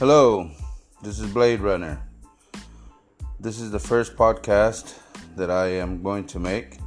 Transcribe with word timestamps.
Hello, 0.00 0.50
this 1.02 1.20
is 1.20 1.30
Blade 1.30 1.60
Runner. 1.60 2.00
This 3.38 3.60
is 3.60 3.70
the 3.70 3.78
first 3.78 4.16
podcast 4.16 4.94
that 5.36 5.50
I 5.50 5.66
am 5.66 6.02
going 6.02 6.26
to 6.28 6.38
make, 6.38 6.78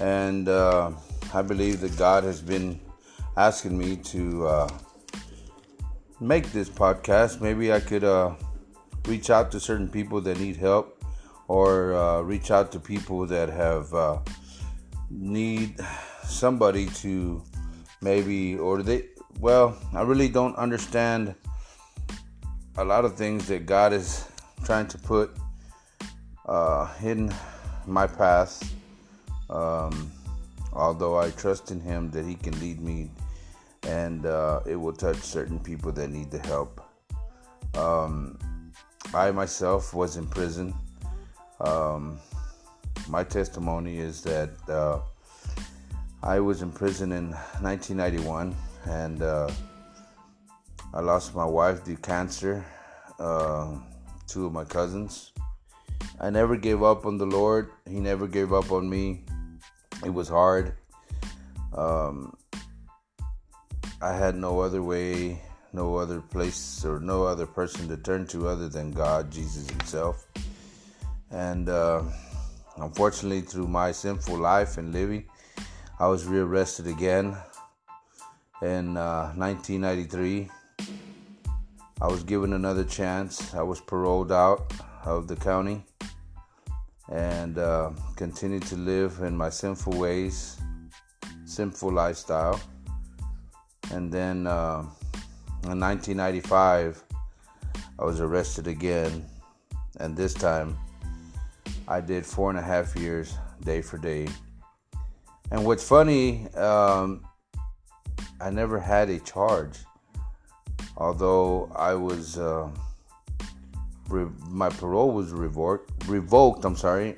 and 0.00 0.48
uh, 0.48 0.92
I 1.34 1.42
believe 1.42 1.80
that 1.82 1.94
God 1.98 2.24
has 2.24 2.40
been 2.40 2.80
asking 3.36 3.76
me 3.76 3.96
to 3.96 4.46
uh, 4.46 4.68
make 6.18 6.50
this 6.52 6.70
podcast. 6.70 7.42
Maybe 7.42 7.70
I 7.70 7.80
could 7.80 8.02
uh, 8.02 8.34
reach 9.06 9.28
out 9.28 9.50
to 9.50 9.60
certain 9.60 9.86
people 9.86 10.22
that 10.22 10.40
need 10.40 10.56
help, 10.56 11.04
or 11.48 11.92
uh, 11.92 12.22
reach 12.22 12.50
out 12.50 12.72
to 12.72 12.80
people 12.80 13.26
that 13.26 13.50
have 13.50 13.92
uh, 13.92 14.20
need 15.10 15.78
somebody 16.24 16.86
to 17.04 17.42
maybe, 18.00 18.56
or 18.56 18.82
they. 18.82 19.04
Well, 19.38 19.76
I 19.92 20.00
really 20.00 20.30
don't 20.30 20.56
understand 20.56 21.34
a 22.78 22.84
lot 22.84 23.04
of 23.06 23.14
things 23.14 23.46
that 23.48 23.64
God 23.64 23.92
is 23.92 24.28
trying 24.64 24.86
to 24.88 24.98
put 24.98 25.30
uh, 26.44 26.92
in 27.02 27.32
my 27.86 28.06
path. 28.06 28.74
Um, 29.48 30.10
although 30.72 31.18
I 31.18 31.30
trust 31.30 31.70
in 31.70 31.80
Him 31.80 32.10
that 32.10 32.26
He 32.26 32.34
can 32.34 32.58
lead 32.60 32.80
me 32.80 33.10
and 33.84 34.26
uh, 34.26 34.60
it 34.66 34.76
will 34.76 34.92
touch 34.92 35.16
certain 35.16 35.58
people 35.58 35.90
that 35.92 36.10
need 36.10 36.30
the 36.30 36.40
help. 36.40 36.82
Um, 37.74 38.38
I 39.14 39.30
myself 39.30 39.94
was 39.94 40.16
in 40.16 40.26
prison. 40.26 40.74
Um, 41.60 42.18
my 43.08 43.24
testimony 43.24 43.98
is 43.98 44.22
that 44.22 44.50
uh, 44.68 45.00
I 46.22 46.40
was 46.40 46.60
in 46.60 46.72
prison 46.72 47.12
in 47.12 47.30
1991 47.60 48.54
and 48.86 49.22
uh, 49.22 49.50
I 50.94 51.00
lost 51.00 51.34
my 51.34 51.44
wife 51.44 51.84
to 51.84 51.96
cancer, 51.96 52.64
uh, 53.18 53.76
two 54.26 54.46
of 54.46 54.52
my 54.52 54.64
cousins. 54.64 55.32
I 56.20 56.30
never 56.30 56.56
gave 56.56 56.82
up 56.82 57.04
on 57.04 57.18
the 57.18 57.26
Lord. 57.26 57.70
He 57.88 58.00
never 58.00 58.26
gave 58.26 58.52
up 58.52 58.72
on 58.72 58.88
me. 58.88 59.24
It 60.04 60.10
was 60.10 60.28
hard. 60.28 60.74
Um, 61.74 62.36
I 64.00 64.14
had 64.14 64.36
no 64.36 64.60
other 64.60 64.82
way, 64.82 65.42
no 65.72 65.96
other 65.96 66.20
place, 66.20 66.84
or 66.84 67.00
no 67.00 67.24
other 67.24 67.46
person 67.46 67.88
to 67.88 67.96
turn 67.96 68.26
to 68.28 68.48
other 68.48 68.68
than 68.68 68.92
God, 68.92 69.30
Jesus 69.30 69.68
Himself. 69.68 70.26
And 71.30 71.68
uh, 71.68 72.02
unfortunately, 72.78 73.42
through 73.42 73.68
my 73.68 73.92
sinful 73.92 74.38
life 74.38 74.78
and 74.78 74.92
living, 74.92 75.24
I 75.98 76.06
was 76.06 76.26
rearrested 76.26 76.86
again 76.86 77.36
in 78.62 78.96
uh, 78.96 79.32
1993 79.34 80.48
I 81.98 82.08
was 82.08 82.22
given 82.22 82.52
another 82.52 82.84
chance. 82.84 83.54
I 83.54 83.62
was 83.62 83.80
paroled 83.80 84.30
out 84.30 84.70
of 85.06 85.28
the 85.28 85.36
county 85.36 85.82
and 87.10 87.56
uh, 87.56 87.90
continued 88.16 88.64
to 88.64 88.76
live 88.76 89.20
in 89.22 89.34
my 89.34 89.48
sinful 89.48 89.94
ways, 89.98 90.58
sinful 91.46 91.90
lifestyle. 91.90 92.60
And 93.92 94.12
then 94.12 94.46
uh, 94.46 94.84
in 95.64 95.80
1995, 95.80 97.02
I 97.98 98.04
was 98.04 98.20
arrested 98.20 98.66
again, 98.66 99.24
and 99.98 100.14
this 100.14 100.34
time 100.34 100.76
I 101.88 102.02
did 102.02 102.26
four 102.26 102.50
and 102.50 102.58
a 102.58 102.62
half 102.62 102.94
years, 102.94 103.38
day 103.64 103.80
for 103.80 103.96
day. 103.96 104.28
And 105.50 105.64
what's 105.64 105.88
funny, 105.88 106.52
um, 106.54 107.24
I 108.38 108.50
never 108.50 108.78
had 108.78 109.08
a 109.08 109.18
charge 109.20 109.78
although 110.96 111.70
I 111.74 111.94
was 111.94 112.38
uh, 112.38 112.68
re- 114.08 114.30
my 114.48 114.68
parole 114.68 115.12
was 115.12 115.32
revoked 115.32 116.06
revoked 116.06 116.64
I'm 116.64 116.76
sorry 116.76 117.16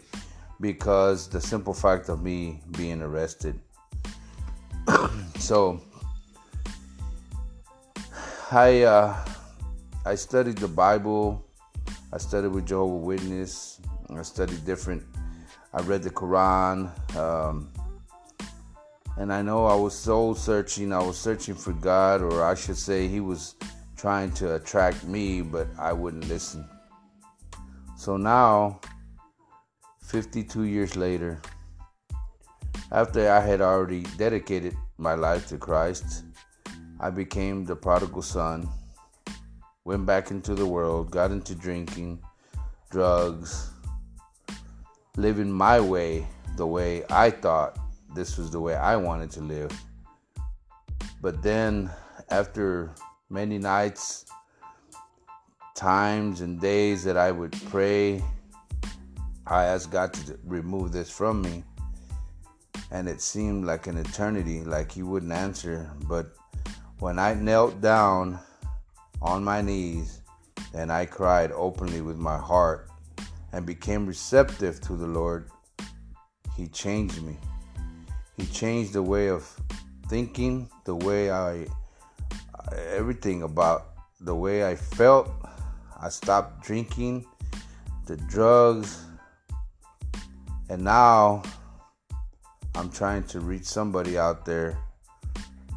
because 0.60 1.28
the 1.28 1.40
simple 1.40 1.74
fact 1.74 2.08
of 2.08 2.22
me 2.22 2.60
being 2.72 3.02
arrested. 3.02 3.58
So 5.38 5.80
I 8.50 8.82
uh, 8.82 9.16
I 10.04 10.14
studied 10.16 10.58
the 10.58 10.68
Bible. 10.68 11.46
I 12.12 12.18
studied 12.18 12.52
with 12.52 12.66
Jehovah 12.66 12.96
Witness. 12.96 13.80
I 14.10 14.22
studied 14.22 14.66
different 14.66 15.04
I 15.72 15.82
read 15.82 16.02
the 16.02 16.10
Quran 16.10 16.90
um, 17.16 17.70
and 19.18 19.32
I 19.32 19.42
know 19.42 19.66
I 19.66 19.74
was 19.74 19.94
soul 19.94 20.34
searching. 20.34 20.92
I 20.92 21.02
was 21.02 21.18
searching 21.18 21.54
for 21.54 21.72
God, 21.72 22.22
or 22.22 22.42
I 22.42 22.54
should 22.54 22.78
say, 22.78 23.06
He 23.08 23.20
was 23.20 23.54
trying 23.98 24.31
to 24.31 24.54
attract 24.54 25.04
me, 25.04 25.42
but 25.42 25.66
I 25.76 25.92
wouldn't 25.92 26.28
listen. 26.28 26.64
So 27.97 28.16
now, 28.16 28.81
52 30.03 30.62
years 30.62 30.94
later, 30.94 31.42
after 32.92 33.28
I 33.28 33.41
had 33.41 33.60
already 33.60 34.03
dedicated 34.16 34.76
my 34.98 35.14
life 35.14 35.48
to 35.48 35.58
Christ, 35.58 36.22
I 37.00 37.10
became 37.10 37.64
the 37.64 37.75
prodigal 37.75 38.22
son, 38.22 38.69
went 39.84 40.06
back 40.06 40.31
into 40.31 40.54
the 40.54 40.64
world, 40.64 41.10
got 41.10 41.32
into 41.32 41.56
drinking, 41.56 42.22
drugs, 42.91 43.70
living 45.16 45.50
my 45.50 45.81
way, 45.81 46.26
the 46.56 46.66
way 46.66 47.03
I 47.10 47.31
thought 47.31 47.76
this 48.14 48.38
was 48.38 48.50
the 48.50 48.60
way 48.60 48.76
I 48.76 48.94
wanted 48.94 49.32
to 49.32 49.41
live. 49.41 49.72
But 51.20 51.42
then, 51.42 51.91
after 52.31 52.94
many 53.30 53.58
nights, 53.58 54.24
times, 55.74 56.40
and 56.40 56.60
days 56.60 57.04
that 57.04 57.16
I 57.16 57.30
would 57.30 57.52
pray. 57.68 58.22
I 59.46 59.64
asked 59.64 59.90
God 59.90 60.12
to 60.14 60.38
remove 60.44 60.92
this 60.92 61.10
from 61.10 61.42
me. 61.42 61.64
And 62.90 63.08
it 63.08 63.20
seemed 63.20 63.66
like 63.66 63.86
an 63.86 63.98
eternity, 63.98 64.64
like 64.64 64.92
He 64.92 65.02
wouldn't 65.02 65.32
answer. 65.32 65.90
But 66.04 66.34
when 67.00 67.18
I 67.18 67.34
knelt 67.34 67.80
down 67.80 68.38
on 69.20 69.44
my 69.44 69.60
knees 69.60 70.22
and 70.74 70.90
I 70.90 71.04
cried 71.04 71.52
openly 71.52 72.00
with 72.00 72.16
my 72.16 72.38
heart 72.38 72.88
and 73.52 73.66
became 73.66 74.06
receptive 74.06 74.80
to 74.82 74.96
the 74.96 75.06
Lord, 75.06 75.50
He 76.56 76.66
changed 76.68 77.22
me. 77.22 77.36
He 78.38 78.46
changed 78.46 78.94
the 78.94 79.02
way 79.02 79.28
of 79.28 79.44
thinking, 80.08 80.70
the 80.84 80.94
way 80.94 81.30
I 81.30 81.66
everything 82.72 83.42
about 83.42 83.88
the 84.20 84.34
way 84.34 84.66
I 84.68 84.76
felt. 84.76 85.30
I 86.00 86.08
stopped 86.08 86.62
drinking, 86.62 87.26
the 88.06 88.16
drugs, 88.16 89.04
and 90.70 90.82
now 90.82 91.42
I'm 92.74 92.90
trying 92.90 93.24
to 93.24 93.40
reach 93.40 93.64
somebody 93.64 94.18
out 94.18 94.44
there 94.44 94.78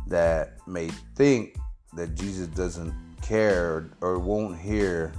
that 0.08 0.58
may 0.68 0.90
think 1.16 1.56
that 1.94 2.16
Jesus 2.16 2.48
doesn't 2.48 2.94
care 3.22 3.90
or 4.02 4.20
won't 4.20 4.60
hear 4.60 5.14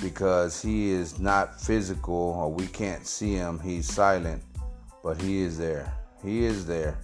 because 0.00 0.62
he 0.62 0.90
is 0.90 1.18
not 1.18 1.60
physical 1.60 2.14
or 2.14 2.52
we 2.52 2.66
can't 2.66 3.06
see 3.06 3.34
him. 3.34 3.58
He's 3.58 3.92
silent, 3.92 4.42
but 5.02 5.20
he 5.20 5.40
is 5.40 5.58
there. 5.58 5.92
He 6.22 6.44
is 6.44 6.66
there. 6.66 6.98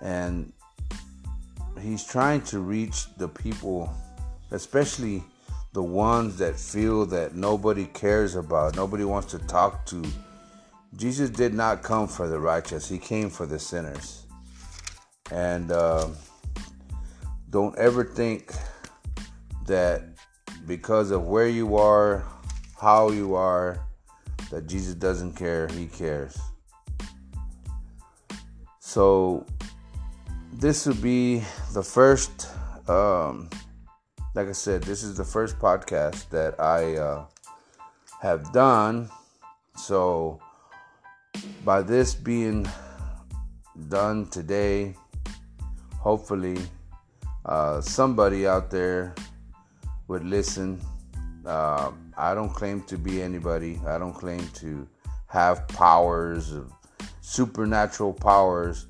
And 0.00 0.52
he's 1.80 2.04
trying 2.04 2.42
to 2.42 2.60
reach 2.60 3.14
the 3.16 3.28
people, 3.28 3.92
especially 4.50 5.22
the 5.72 5.82
ones 5.82 6.38
that 6.38 6.58
feel 6.58 7.06
that 7.06 7.34
nobody 7.34 7.86
cares 7.86 8.34
about, 8.34 8.74
nobody 8.76 9.04
wants 9.04 9.30
to 9.32 9.38
talk 9.40 9.84
to. 9.86 10.04
Jesus 10.96 11.30
did 11.30 11.54
not 11.54 11.82
come 11.82 12.08
for 12.08 12.28
the 12.28 12.38
righteous, 12.38 12.88
he 12.88 12.98
came 12.98 13.28
for 13.30 13.46
the 13.46 13.58
sinners. 13.58 14.24
And 15.30 15.70
uh, 15.70 16.08
don't 17.50 17.76
ever 17.78 18.04
think 18.04 18.52
that 19.66 20.02
because 20.66 21.10
of 21.10 21.26
where 21.26 21.48
you 21.48 21.76
are, 21.76 22.24
how 22.80 23.10
you 23.10 23.34
are, 23.34 23.80
that 24.50 24.66
Jesus 24.66 24.94
doesn't 24.94 25.34
care, 25.34 25.68
he 25.68 25.86
cares. 25.86 26.38
So 28.80 29.44
this 30.58 30.86
would 30.86 31.00
be 31.00 31.40
the 31.72 31.82
first 31.82 32.48
um, 32.88 33.48
like 34.34 34.48
i 34.48 34.52
said 34.52 34.82
this 34.82 35.04
is 35.04 35.16
the 35.16 35.24
first 35.24 35.56
podcast 35.60 36.28
that 36.30 36.58
i 36.58 36.96
uh, 36.96 37.24
have 38.20 38.52
done. 38.52 39.08
So 39.76 40.40
by 41.64 41.82
this 41.82 42.14
being 42.14 42.66
done 43.88 44.26
today 44.26 44.96
hopefully 45.96 46.58
uh, 47.44 47.80
somebody 47.80 48.46
out 48.46 48.70
there 48.70 49.14
would 50.08 50.24
listen. 50.24 50.80
Uh, 51.46 51.92
i 52.16 52.34
don't 52.34 52.50
claim 52.50 52.82
to 52.82 52.98
be 52.98 53.22
anybody. 53.22 53.80
I 53.86 53.96
don't 53.96 54.12
claim 54.12 54.44
to 54.54 54.88
have 55.28 55.68
powers 55.68 56.50
of 56.52 56.72
supernatural 57.20 58.12
powers 58.12 58.86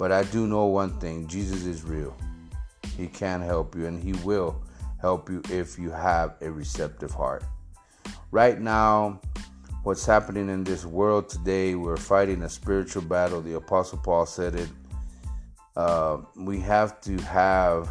but 0.00 0.10
I 0.10 0.22
do 0.22 0.46
know 0.46 0.64
one 0.64 0.98
thing 0.98 1.26
Jesus 1.26 1.66
is 1.66 1.84
real. 1.84 2.16
He 2.96 3.06
can 3.06 3.42
help 3.42 3.76
you 3.76 3.84
and 3.84 4.02
He 4.02 4.14
will. 4.24 4.62
help 4.98 5.28
you 5.28 5.42
if 5.50 5.78
you 5.78 5.90
have 5.90 6.36
a 6.40 6.50
receptive 6.50 7.10
heart. 7.10 7.44
Right 8.30 8.58
now, 8.58 9.20
what's 9.82 10.06
happening 10.06 10.48
in 10.48 10.64
this 10.64 10.86
world 10.86 11.28
today, 11.28 11.74
we're 11.74 11.98
fighting 11.98 12.42
a 12.44 12.48
spiritual 12.48 13.02
battle. 13.02 13.42
The 13.42 13.56
Apostle 13.56 13.98
Paul 13.98 14.24
said 14.24 14.54
it. 14.54 14.68
Uh, 15.76 16.18
we 16.34 16.60
have 16.60 16.98
to 17.02 17.18
have 17.18 17.90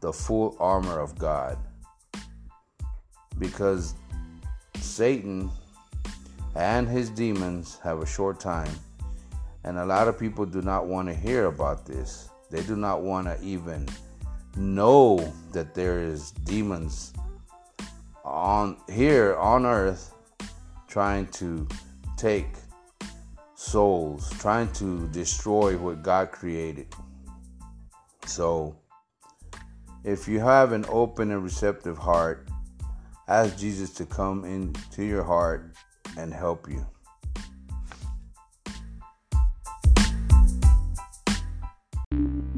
the 0.00 0.12
full 0.12 0.56
armor 0.58 1.00
of 1.00 1.18
God 1.18 1.58
because 3.38 3.94
Satan 4.80 5.50
and 6.54 6.88
his 6.88 7.10
demons 7.10 7.78
have 7.82 8.00
a 8.00 8.06
short 8.06 8.40
time. 8.40 8.72
And 9.64 9.78
a 9.78 9.84
lot 9.84 10.08
of 10.08 10.18
people 10.18 10.44
do 10.44 10.62
not 10.62 10.86
want 10.86 11.08
to 11.08 11.14
hear 11.14 11.46
about 11.46 11.86
this. 11.86 12.28
They 12.50 12.62
do 12.62 12.76
not 12.76 13.02
want 13.02 13.26
to 13.26 13.42
even 13.42 13.88
know 14.56 15.32
that 15.52 15.74
there 15.74 16.00
is 16.00 16.30
demons 16.30 17.12
on 18.24 18.76
here 18.90 19.36
on 19.36 19.66
earth 19.66 20.14
trying 20.86 21.26
to 21.28 21.66
take 22.16 22.46
souls, 23.54 24.30
trying 24.38 24.70
to 24.72 25.08
destroy 25.08 25.76
what 25.76 26.02
God 26.02 26.30
created. 26.30 26.86
So, 28.26 28.76
if 30.04 30.28
you 30.28 30.40
have 30.40 30.72
an 30.72 30.84
open 30.88 31.30
and 31.30 31.42
receptive 31.42 31.98
heart, 31.98 32.48
ask 33.26 33.56
Jesus 33.58 33.90
to 33.94 34.06
come 34.06 34.44
into 34.44 35.02
your 35.02 35.24
heart 35.24 35.74
and 36.16 36.32
help 36.32 36.68
you. 36.68 36.86